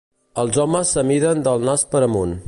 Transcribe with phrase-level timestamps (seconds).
[0.43, 2.35] Els homes s'amiden del nas per amunt.